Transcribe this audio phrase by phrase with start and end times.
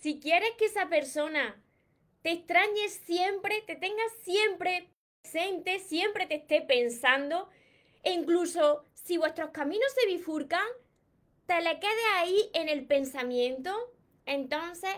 [0.00, 1.60] Si quieres que esa persona
[2.22, 4.90] te extrañe siempre, te tenga siempre
[5.22, 7.48] presente, siempre te esté pensando,
[8.04, 10.66] e incluso si vuestros caminos se bifurcan,
[11.46, 13.74] te le quede ahí en el pensamiento,
[14.24, 14.90] entonces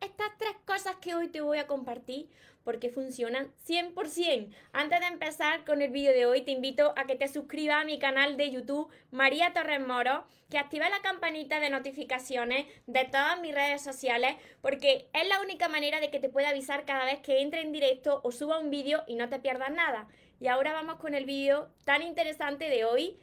[0.00, 2.28] estas tres cosas que hoy te voy a compartir
[2.64, 4.48] porque funcionan 100%.
[4.72, 7.84] Antes de empezar con el vídeo de hoy, te invito a que te suscribas a
[7.84, 13.40] mi canal de YouTube María Torres Moro, que activa la campanita de notificaciones de todas
[13.40, 17.20] mis redes sociales, porque es la única manera de que te pueda avisar cada vez
[17.20, 20.06] que entre en directo o suba un vídeo y no te pierdas nada.
[20.40, 23.18] Y ahora vamos con el vídeo tan interesante de hoy.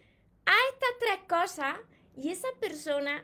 [0.45, 1.75] A estas tres cosas
[2.17, 3.23] y esa persona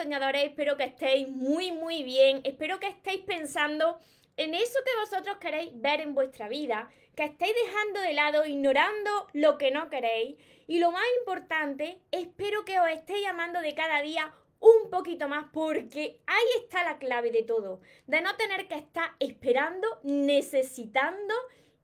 [0.00, 4.00] Soñadores, espero que estéis muy muy bien, espero que estéis pensando
[4.38, 9.26] en eso que vosotros queréis ver en vuestra vida, que estéis dejando de lado, ignorando
[9.34, 10.36] lo que no queréis.
[10.66, 15.44] Y lo más importante, espero que os estéis llamando de cada día un poquito más
[15.52, 21.34] porque ahí está la clave de todo, de no tener que estar esperando, necesitando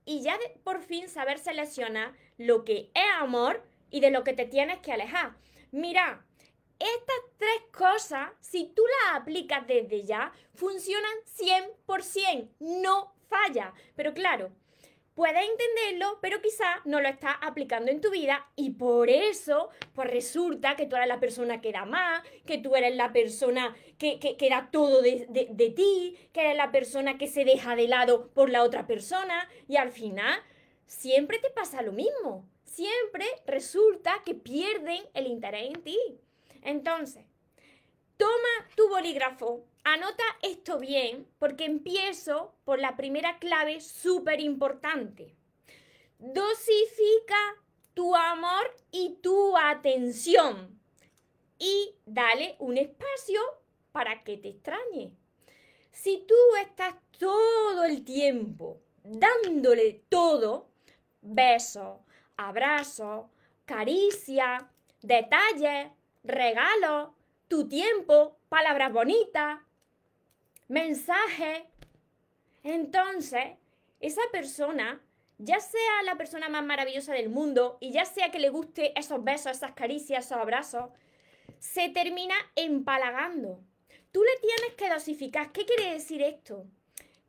[0.05, 4.45] y ya por fin saber seleccionar lo que es amor y de lo que te
[4.45, 5.37] tienes que alejar.
[5.71, 6.25] Mira,
[6.79, 13.73] estas tres cosas, si tú las aplicas desde ya, funcionan 100%, no falla.
[13.95, 14.51] Pero claro,
[15.17, 20.09] puedes entenderlo, pero quizás no lo estás aplicando en tu vida y por eso, pues
[20.11, 24.19] resulta que tú eres la persona que da más, que tú eres la persona que,
[24.19, 28.29] que, da todo de, de ti, que eres la persona que se deja de lado
[28.35, 30.39] por la otra persona y al final
[30.85, 32.47] siempre te pasa lo mismo.
[32.63, 35.97] Siempre resulta que pierden el interés en ti.
[36.67, 37.23] Entonces,
[38.17, 45.33] toma tu bolígrafo, anota esto bien, porque empiezo por la primera clave súper importante.
[46.19, 47.55] Dosifica
[47.93, 50.77] tu amor y tu atención
[51.57, 53.39] y dale un espacio
[53.93, 55.13] para que te extrañe.
[55.91, 60.67] Si tú estás todo el tiempo dándole todo,
[61.21, 62.01] besos,
[62.35, 63.27] abrazos,
[63.63, 64.69] caricia,
[65.01, 65.91] detalles,
[66.27, 67.15] regalo,
[67.47, 69.59] tu tiempo, palabras bonitas,
[70.67, 71.63] mensajes.
[72.63, 73.57] Entonces,
[73.99, 75.01] esa persona,
[75.37, 79.23] ya sea la persona más maravillosa del mundo y ya sea que le guste esos
[79.23, 80.89] besos, esas caricias, esos abrazos,
[81.59, 83.61] se termina empalagando.
[84.11, 85.51] Tú le tienes que dosificar.
[85.51, 86.65] ¿Qué quiere decir esto?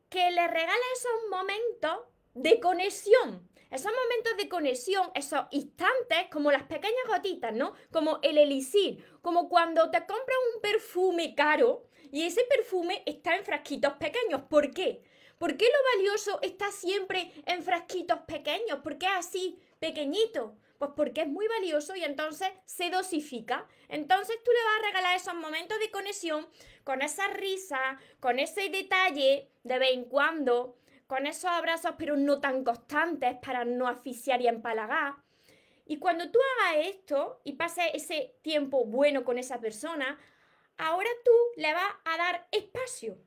[0.09, 1.99] Que le regala esos momentos
[2.33, 3.47] de conexión.
[3.71, 7.73] Esos momentos de conexión, esos instantes, como las pequeñas gotitas, ¿no?
[7.91, 13.45] Como el elixir, como cuando te compras un perfume caro y ese perfume está en
[13.45, 14.41] frasquitos pequeños.
[14.49, 15.03] ¿Por qué?
[15.37, 18.79] ¿Por qué lo valioso está siempre en frasquitos pequeños?
[18.83, 20.57] ¿Por qué así, pequeñito?
[20.77, 23.67] Pues porque es muy valioso y entonces se dosifica.
[23.87, 26.47] Entonces tú le vas a regalar esos momentos de conexión
[26.83, 30.77] con esa risa, con ese detalle de vez en cuando,
[31.09, 35.15] con esos abrazos pero no tan constantes para no asfixiar y empalagar.
[35.83, 40.19] Y cuando tú hagas esto y pases ese tiempo bueno con esa persona,
[40.77, 43.17] ahora tú le vas a dar espacio.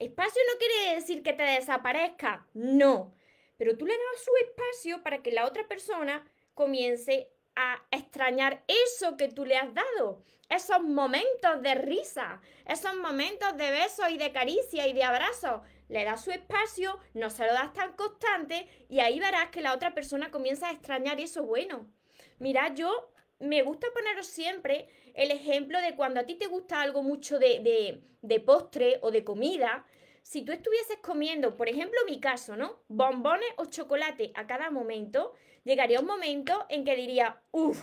[0.00, 3.14] Espacio no quiere decir que te desaparezca, no.
[3.58, 9.16] Pero tú le das su espacio para que la otra persona comience a extrañar eso
[9.16, 10.24] que tú le has dado.
[10.48, 15.60] Esos momentos de risa, esos momentos de besos y de caricia y de abrazos
[15.94, 19.72] le das su espacio, no se lo das tan constante y ahí verás que la
[19.72, 21.86] otra persona comienza a extrañar eso bueno.
[22.40, 27.04] Mira, yo me gusta poneros siempre el ejemplo de cuando a ti te gusta algo
[27.04, 29.86] mucho de, de, postre o de comida.
[30.22, 32.80] Si tú estuvieses comiendo, por ejemplo, mi caso, ¿no?
[32.88, 37.80] Bombones o chocolate a cada momento, llegaría un momento en que diría, uff,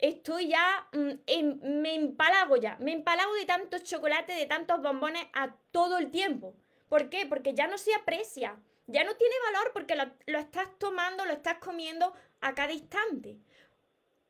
[0.00, 5.56] estoy ya, mm, me empalago ya, me empalago de tantos chocolates, de tantos bombones a
[5.70, 6.54] todo el tiempo.
[6.94, 7.26] ¿Por qué?
[7.26, 8.56] Porque ya no se aprecia,
[8.86, 13.40] ya no tiene valor porque lo, estás tomando, lo estás comiendo a cada instante.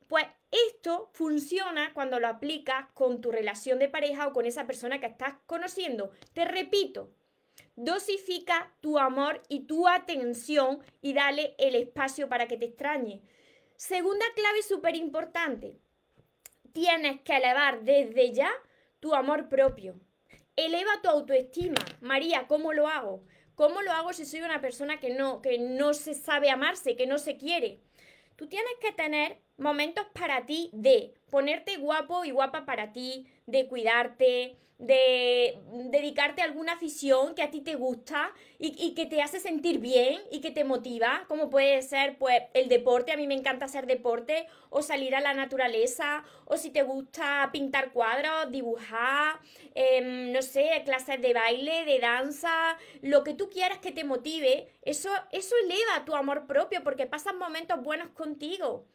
[0.09, 4.99] Pues esto funciona cuando lo aplicas con tu relación de pareja o con esa persona
[4.99, 6.11] que estás conociendo.
[6.33, 7.11] Te repito,
[7.77, 13.21] dosifica tu amor y tu atención y dale el espacio para que te extrañe.
[13.77, 15.77] Segunda clave súper importante.
[16.73, 18.51] Tienes que elevar desde ya
[19.01, 20.01] tu amor propio.
[20.57, 21.81] Eleva tu autoestima.
[22.01, 23.25] María, ¿cómo lo hago?
[23.55, 27.07] ¿Cómo lo hago si soy una persona que no, que no se sabe amarse, que
[27.07, 27.81] no se quiere?
[28.37, 33.67] Tú tienes que tener momentos para ti de ponerte guapo y guapa para ti, de
[33.67, 35.57] cuidarte, de
[35.91, 40.21] dedicarte a alguna afición que a ti te gusta y, que te hace sentir bien
[40.33, 43.87] y que te motiva, como puede ser pues el deporte, a mí me encanta hacer
[43.87, 49.39] deporte, o salir a la naturaleza, o si te gusta pintar cuadros, dibujar,
[49.75, 54.69] em, no sé, clases de baile, de danza, lo que tú quieras que te motive,
[54.83, 58.87] eso, eso eleva tu amor propio porque pasas momentos buenos contigo.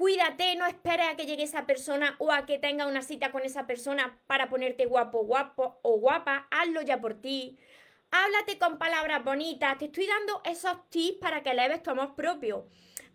[0.00, 3.42] Cuídate, no esperes a que llegue esa persona o a que tenga una cita con
[3.42, 6.48] esa persona para ponerte guapo, guapo o guapa.
[6.50, 7.58] Hazlo ya por ti.
[8.10, 9.76] Háblate con palabras bonitas.
[9.76, 12.66] Te estoy dando esos tips para que eleves tu amor propio.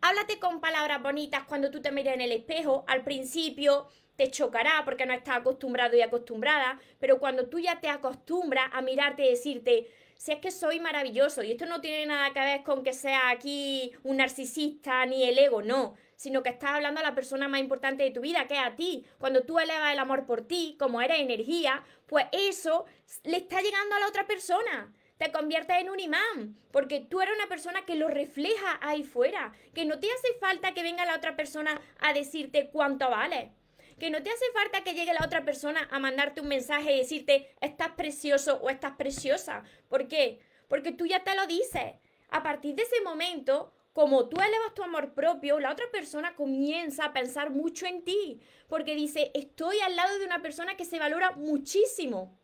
[0.01, 2.85] Háblate con palabras bonitas cuando tú te mires en el espejo.
[2.87, 7.89] Al principio te chocará porque no estás acostumbrado y acostumbrada, pero cuando tú ya te
[7.89, 9.87] acostumbras a mirarte y decirte,
[10.17, 13.31] si es que soy maravilloso, y esto no tiene nada que ver con que sea
[13.31, 17.59] aquí un narcisista ni el ego, no sino que estás hablando a la persona más
[17.59, 19.05] importante de tu vida, que es a ti.
[19.17, 22.85] Cuando tú elevas el amor por ti, como eres energía, pues eso
[23.23, 24.93] le está llegando a la otra persona.
[25.17, 29.53] Te conviertes en un imán, porque tú eres una persona que lo refleja ahí fuera,
[29.73, 33.53] que no te hace falta que venga la otra persona a decirte cuánto vale,
[33.97, 36.99] que no te hace falta que llegue la otra persona a mandarte un mensaje y
[36.99, 39.63] decirte estás precioso o estás preciosa.
[39.87, 40.39] ¿Por qué?
[40.67, 41.93] Porque tú ya te lo dices.
[42.29, 47.05] A partir de ese momento, como tú elevas tu amor propio, la otra persona comienza
[47.05, 50.99] a pensar mucho en ti, porque dice, estoy al lado de una persona que se
[50.99, 52.37] valora muchísimo.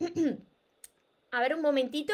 [1.30, 2.12] a ver un momentito.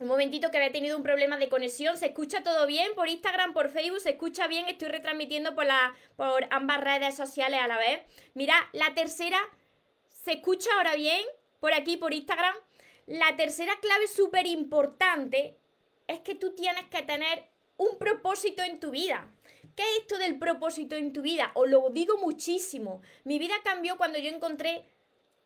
[0.00, 1.96] Un momentito que había tenido un problema de conexión.
[1.96, 2.92] ¿Se escucha todo bien?
[2.96, 4.66] Por Instagram, por Facebook, ¿se escucha bien?
[4.66, 8.00] Estoy retransmitiendo por, la, por ambas redes sociales a la vez.
[8.34, 9.38] Mira, la tercera,
[10.24, 11.24] ¿se escucha ahora bien?
[11.60, 12.56] Por aquí, por Instagram.
[13.06, 15.56] La tercera clave súper importante
[16.08, 17.44] es que tú tienes que tener
[17.76, 19.30] un propósito en tu vida.
[19.76, 21.52] ¿Qué es esto del propósito en tu vida?
[21.54, 23.00] Os lo digo muchísimo.
[23.22, 24.84] Mi vida cambió cuando yo encontré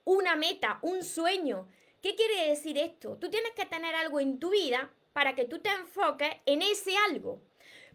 [0.05, 1.69] una meta, un sueño.
[2.01, 3.19] ¿Qué quiere decir esto?
[3.19, 6.97] Tú tienes que tener algo en tu vida para que tú te enfoques en ese
[7.11, 7.43] algo.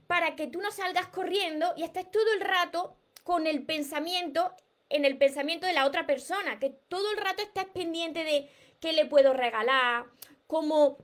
[0.05, 4.53] Para que tú no salgas corriendo y estés todo el rato con el pensamiento
[4.89, 6.59] en el pensamiento de la otra persona.
[6.59, 8.49] Que todo el rato estés pendiente de
[8.79, 10.05] qué le puedo regalar,
[10.45, 10.97] cómo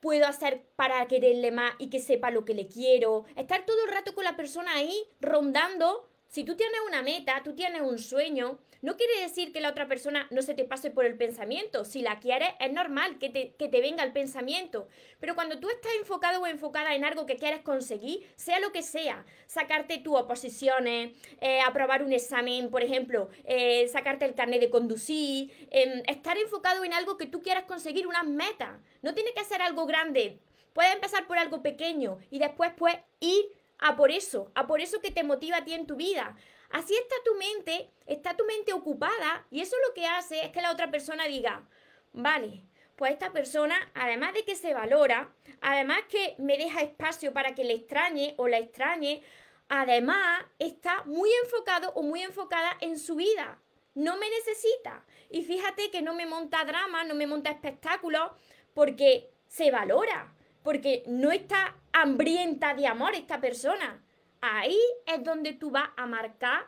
[0.00, 3.24] puedo hacer para quererle más y que sepa lo que le quiero.
[3.36, 6.08] Estar todo el rato con la persona ahí rondando.
[6.28, 9.88] Si tú tienes una meta, tú tienes un sueño, no quiere decir que la otra
[9.88, 11.84] persona no se te pase por el pensamiento.
[11.84, 14.88] Si la quieres, es normal que te, que te venga el pensamiento.
[15.18, 18.82] Pero cuando tú estás enfocado o enfocada en algo que quieres conseguir, sea lo que
[18.82, 24.70] sea, sacarte tus oposiciones, eh, aprobar un examen, por ejemplo, eh, sacarte el carnet de
[24.70, 28.78] conducir, em, estar enfocado en algo que tú quieras conseguir, unas metas.
[29.02, 30.38] No tiene que ser algo grande.
[30.72, 33.44] Puedes empezar por algo pequeño y después puedes ir
[33.78, 36.36] a por eso, a por eso que te motiva a ti en tu vida.
[36.70, 40.60] Así está tu mente, está tu mente ocupada y eso lo que hace es que
[40.60, 41.66] la otra persona diga,
[42.12, 42.62] vale,
[42.96, 47.64] pues esta persona, además de que se valora, además que me deja espacio para que
[47.64, 49.22] le extrañe o la extrañe,
[49.68, 53.58] además está muy enfocado o muy enfocada en su vida.
[53.94, 55.04] No me necesita.
[55.30, 58.32] Y fíjate que no me monta drama, no me monta espectáculos,
[58.74, 64.02] porque se valora, porque no está hambrienta de amor esta persona
[64.40, 66.66] ahí es donde tú vas a marcar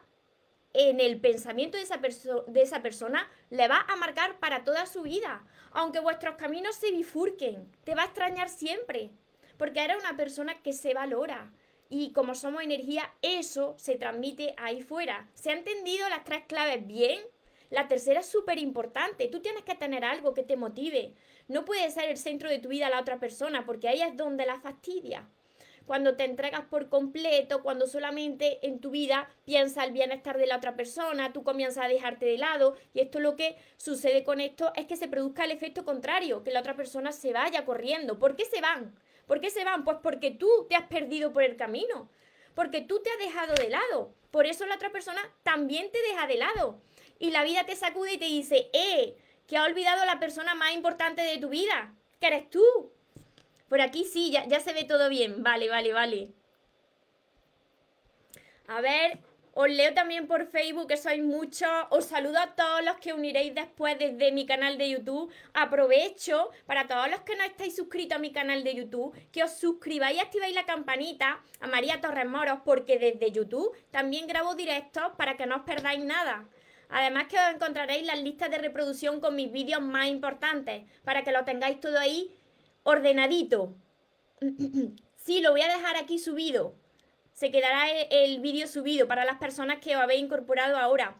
[0.72, 5.02] en el pensamiento de esa, de esa persona, le vas a marcar para toda su
[5.02, 5.44] vida.
[5.72, 9.10] Aunque vuestros caminos se bifurquen, te va a extrañar siempre,
[9.56, 11.52] porque eres una persona que se valora.
[11.88, 15.28] Y como somos energía, eso se transmite ahí fuera.
[15.34, 17.20] ¿Se han entendido las tres claves bien?
[17.68, 19.28] La tercera es súper importante.
[19.28, 21.14] Tú tienes que tener algo que te motive.
[21.48, 24.46] No puede ser el centro de tu vida la otra persona, porque ahí es donde
[24.46, 25.28] la fastidia
[25.86, 30.56] cuando te entregas por completo, cuando solamente en tu vida piensa el bienestar de la
[30.56, 34.72] otra persona, tú comienzas a dejarte de lado y esto lo que sucede con esto
[34.76, 38.18] es que se produzca el efecto contrario, que la otra persona se vaya corriendo.
[38.18, 38.94] ¿Por qué se van?
[39.26, 39.84] ¿Por qué se van?
[39.84, 42.08] Pues porque tú te has perdido por el camino,
[42.54, 44.12] porque tú te has dejado de lado.
[44.30, 46.80] Por eso la otra persona también te deja de lado.
[47.18, 50.72] Y la vida te sacude y te dice, eh, que ha olvidado la persona más
[50.72, 52.62] importante de tu vida, que eres tú.
[53.70, 55.44] Por aquí sí, ya, se ve todo bien.
[55.44, 56.28] Vale, vale, vale.
[58.66, 59.20] A ver,
[59.54, 61.70] os leo también por Facebook, que sois muchos.
[61.90, 65.32] Os saludo a todos los que uniréis después desde mi canal de YouTube.
[65.54, 69.52] Aprovecho para todos los que no estáis suscritos a mi canal de YouTube, que os
[69.52, 75.12] suscribáis y activáis la campanita a María Torres Moros, porque desde YouTube también grabo directos
[75.16, 76.44] para que no os perdáis nada.
[76.88, 81.30] Además que os encontraréis las listas de reproducción con mis vídeos más importantes para que
[81.30, 82.34] lo tengáis todo ahí
[82.82, 83.74] ordenadito.
[85.16, 86.74] sí, lo voy a dejar aquí subido.
[87.32, 91.16] Se quedará el vídeo subido para las personas que os habéis incorporado ahora.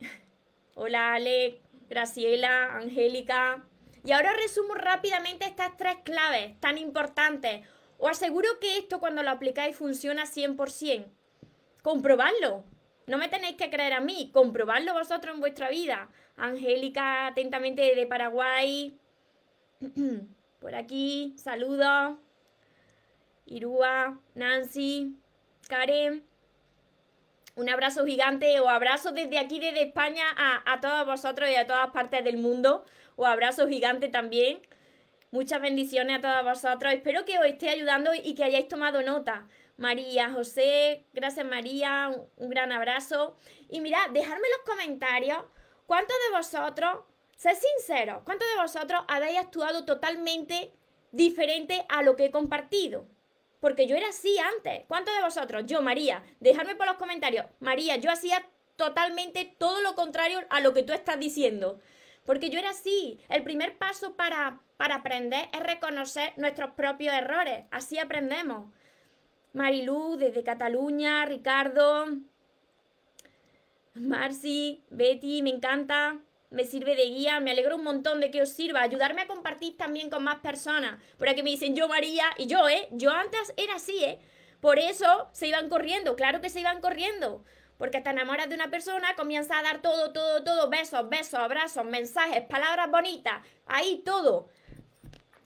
[0.74, 3.64] Hola Ale, Graciela, Angélica.
[4.04, 7.66] Y ahora resumo rápidamente estas tres claves tan importantes.
[7.98, 11.06] Os aseguro que esto cuando lo aplicáis funciona 100%.
[11.82, 12.64] Comprobadlo.
[13.06, 16.08] No me tenéis que creer a mí, comprobadlo vosotros en vuestra vida.
[16.36, 18.98] Angélica, atentamente de Paraguay.
[20.60, 22.18] Por aquí, saludos.
[23.46, 25.16] Irúa, Nancy,
[25.68, 26.24] Karen.
[27.54, 31.66] Un abrazo gigante o abrazo desde aquí, desde España, a, a todos vosotros y a
[31.66, 32.84] todas partes del mundo.
[33.16, 34.60] O abrazo gigante también.
[35.30, 36.92] Muchas bendiciones a todos vosotros.
[36.92, 39.46] Espero que os esté ayudando y que hayáis tomado nota.
[39.76, 43.36] María, José, gracias María, un, gran abrazo.
[43.68, 45.38] Y mirad, dejadme en los comentarios
[45.86, 47.04] cuántos de vosotros,
[47.36, 50.72] sed sinceros, cuántos de vosotros habéis actuado totalmente
[51.12, 53.06] diferente a lo que he compartido.
[53.60, 54.84] Porque yo era así antes.
[54.86, 55.64] ¿Cuántos de vosotros?
[55.66, 57.46] Yo, María, dejadme por los comentarios.
[57.60, 61.80] María, yo hacía totalmente todo lo contrario a lo que tú estás diciendo.
[62.24, 63.18] Porque yo era así.
[63.28, 67.64] El primer paso para, para aprender es reconocer nuestros propios errores.
[67.70, 68.70] Así aprendemos.
[69.52, 72.06] Marilú desde Cataluña, Ricardo,
[73.94, 76.18] Marci, Betty, me encanta,
[76.50, 79.76] me sirve de guía, me alegro un montón de que os sirva, ayudarme a compartir
[79.76, 81.00] también con más personas.
[81.18, 82.88] Por aquí me dicen yo María y yo, ¿eh?
[82.92, 84.20] Yo antes era así, ¿eh?
[84.60, 87.44] Por eso se iban corriendo, claro que se iban corriendo.
[87.78, 91.84] Porque te enamoras de una persona, comienza a dar todo, todo, todo, besos, besos, abrazos,
[91.84, 94.48] mensajes, palabras bonitas, ahí todo.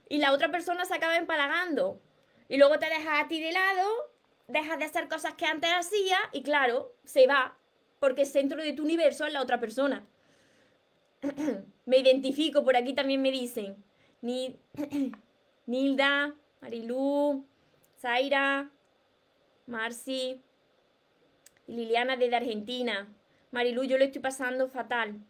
[0.08, 2.00] Y la otra persona se acaba empalagando.
[2.48, 4.12] Y luego te dejas a ti de lado,
[4.46, 7.56] dejas de hacer cosas que antes hacía y claro, se va,
[7.98, 10.06] porque el centro de tu universo es la otra persona.
[11.86, 13.76] me identifico, por aquí también me dicen.
[15.66, 17.44] Nilda, Marilú,
[18.00, 18.70] Zaira,
[19.66, 20.40] Marci,
[21.66, 23.08] Liliana desde Argentina.
[23.50, 25.20] Marilú, yo lo estoy pasando fatal.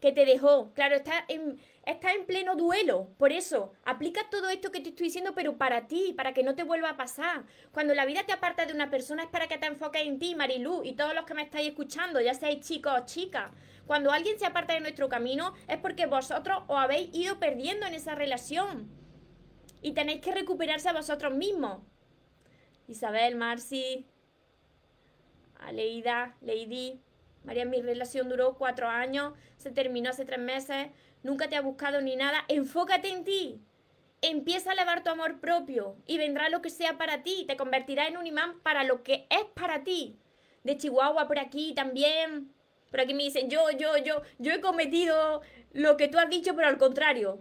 [0.00, 0.72] ¿Qué te dejó?
[0.74, 3.10] Claro, está en, estás en pleno duelo.
[3.18, 6.54] Por eso, aplica todo esto que te estoy diciendo, pero para ti, para que no
[6.54, 7.44] te vuelva a pasar.
[7.72, 10.34] Cuando la vida te aparta de una persona es para que te enfoques en ti,
[10.34, 13.50] Marilú, y todos los que me estáis escuchando, ya seáis chicos o chicas.
[13.86, 17.94] Cuando alguien se aparta de nuestro camino es porque vosotros os habéis ido perdiendo en
[17.94, 18.88] esa relación.
[19.80, 21.82] Y tenéis que recuperarse a vosotros mismos.
[22.86, 24.06] Isabel, Marci,
[25.58, 27.00] Aleida, Lady.
[27.44, 30.88] María, mi relación duró cuatro años, se terminó hace tres meses
[31.22, 33.60] nunca te ha buscado ni nada, enfócate en ti.
[34.20, 38.06] Empieza a elevar tu amor propio y vendrá lo que sea para ti, te convertirá
[38.06, 40.16] en un imán para lo que es para ti.
[40.62, 42.52] De Chihuahua por aquí también.
[42.90, 45.40] Por aquí me dicen, yo, yo, yo, yo he cometido
[45.72, 47.38] lo que tú has dicho, pero al contrario.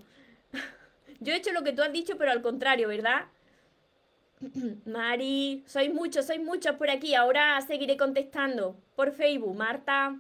[1.20, 3.28] yo he hecho lo que tú has dicho, pero al contrario, ¿verdad?
[4.86, 7.14] Mari, sois muchos, sois muchos por aquí.
[7.14, 9.56] Ahora seguiré contestando por Facebook.
[9.56, 10.18] Marta,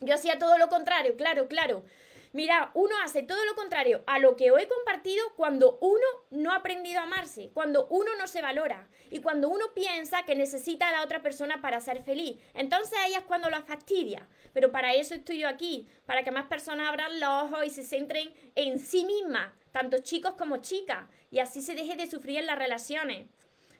[0.00, 1.84] yo hacía todo lo contrario, claro, claro.
[2.32, 6.52] Mira, uno hace todo lo contrario a lo que hoy he compartido cuando uno no
[6.52, 10.88] ha aprendido a amarse, cuando uno no se valora y cuando uno piensa que necesita
[10.88, 12.38] a la otra persona para ser feliz.
[12.52, 14.28] Entonces ahí es cuando lo fastidia.
[14.52, 17.84] Pero para eso estoy yo aquí, para que más personas abran los ojos y se
[17.84, 22.46] centren en sí mismas, tanto chicos como chicas, y así se deje de sufrir en
[22.46, 23.26] las relaciones.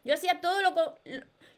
[0.05, 0.95] Yo hacía todo lo,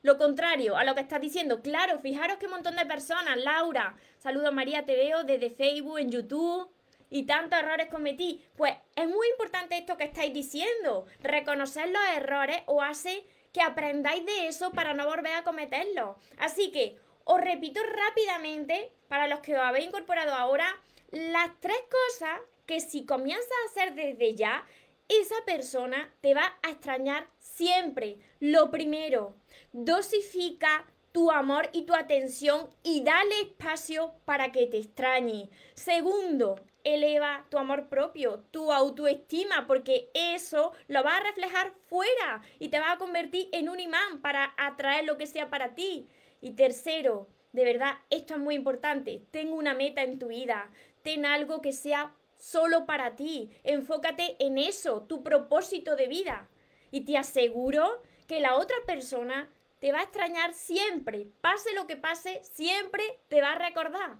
[0.02, 1.62] lo contrario a lo que estás diciendo.
[1.62, 3.36] Claro, fijaros qué montón de personas.
[3.36, 6.68] Laura, saludos María, te veo desde Facebook, en YouTube
[7.10, 8.42] y tantos errores cometí.
[8.56, 11.06] Pues es muy importante esto que estáis diciendo.
[11.20, 16.16] Reconocer los errores o hace que aprendáis de eso para no volver a cometerlos.
[16.38, 20.66] Así que os repito rápidamente, para los que os habéis incorporado ahora,
[21.10, 24.64] las tres cosas que si comienzas a hacer desde ya,
[25.08, 28.18] esa persona te va a extrañar siempre.
[28.38, 29.34] Lo primero,
[29.72, 35.50] dosifica tu amor y tu atención y dale espacio para que te extrañe.
[35.74, 42.68] Segundo, eleva tu amor propio, tu autoestima, porque eso lo va a reflejar fuera y
[42.68, 46.08] te va a convertir en un imán para atraer lo que sea para ti.
[46.40, 50.70] Y tercero, de verdad, esto es muy importante, ten una meta en tu vida,
[51.02, 56.48] ten algo que sea solo para ti, enfócate en eso, tu propósito de vida.
[56.90, 59.48] Y te aseguro que la otra persona
[59.80, 64.16] te va a extrañar siempre, pase lo que pase, siempre te va a recordar.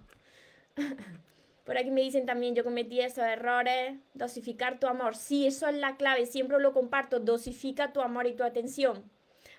[1.71, 5.15] Por aquí me dicen también, yo cometí esos errores, dosificar tu amor.
[5.15, 9.09] Sí, eso es la clave, siempre lo comparto, dosifica tu amor y tu atención.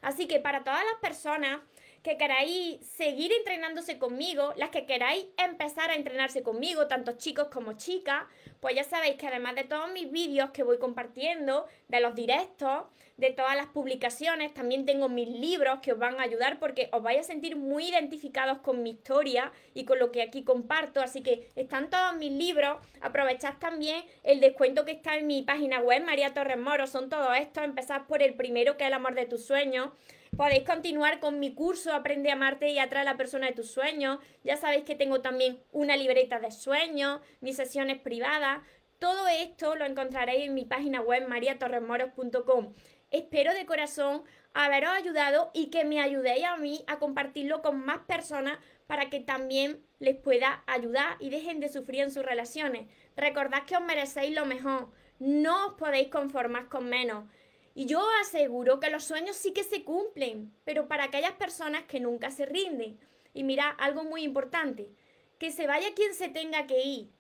[0.03, 1.61] Así que para todas las personas
[2.03, 7.75] que queráis seguir entrenándose conmigo, las que queráis empezar a entrenarse conmigo, tanto chicos como
[7.75, 8.25] chicas,
[8.61, 12.87] pues ya sabéis que además de todos mis vídeos que voy compartiendo, de los directos,
[13.17, 17.03] de todas las publicaciones, también tengo mis libros que os van a ayudar porque os
[17.03, 21.23] vais a sentir muy identificados con mi historia y con lo que aquí comparto, así
[21.23, 26.03] que están todos mis libros, aprovechad también el descuento que está en mi página web,
[26.05, 29.27] María Torres Moro, son todos estos, empezad por el primero que es el amor de
[29.27, 29.91] tus sueños,
[30.37, 33.71] Podéis continuar con mi curso Aprende a amarte y atrae a la persona de tus
[33.71, 34.19] sueños.
[34.43, 38.63] Ya sabéis que tengo también una libreta de sueños, mis sesiones privadas.
[38.99, 42.73] Todo esto lo encontraréis en mi página web mariatorresmoros.com.
[43.11, 44.23] Espero de corazón
[44.55, 49.21] haberos ayudado y que me ayudéis a mí a compartirlo con más personas para que
[49.21, 52.89] también les pueda ayudar y dejen de sufrir en sus relaciones.
[53.17, 54.89] Recordad que os merecéis lo mejor.
[55.19, 57.27] No os podéis conformar con menos.
[57.75, 62.01] Y yo aseguro que los sueños sí que se cumplen, pero para aquellas personas que
[62.01, 62.99] nunca se rinden.
[63.33, 64.91] Y mira, algo muy importante,
[65.39, 67.11] que se vaya quien se tenga que ir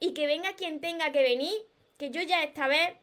[0.00, 1.54] y que venga quien tenga que venir,
[1.96, 2.96] que yo ya esta vez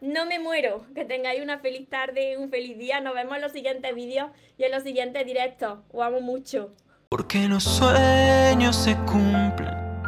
[0.00, 0.86] no me muero.
[0.94, 3.00] Que tengáis una feliz tarde, un feliz día.
[3.00, 5.80] Nos vemos en los siguientes vídeos y en los siguientes directos.
[5.92, 6.72] Os amo mucho.
[7.08, 10.02] Porque los sueños se cumplen,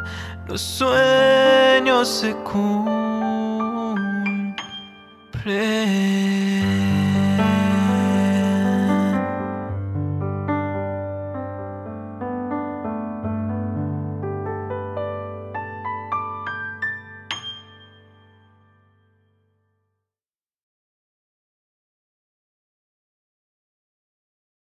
[0.47, 2.79] los sueños se cumplen.